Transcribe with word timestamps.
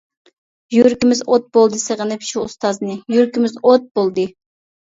يۈرىكىمىز 0.75 1.19
ئوت 1.27 1.45
بولدى 1.57 1.79
سېغىنىپ 1.83 2.25
شۇ 2.31 2.47
ئۇستازنى، 2.47 2.97
يۈرىكىمىز 3.17 3.55
ئوت 3.63 3.87
بولدى. 4.01 4.27